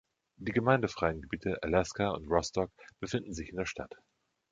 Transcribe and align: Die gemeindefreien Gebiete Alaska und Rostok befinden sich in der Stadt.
Die 0.37 0.51
gemeindefreien 0.51 1.21
Gebiete 1.21 1.61
Alaska 1.61 2.09
und 2.09 2.27
Rostok 2.27 2.71
befinden 2.99 3.35
sich 3.35 3.49
in 3.49 3.57
der 3.57 3.67
Stadt. 3.67 3.93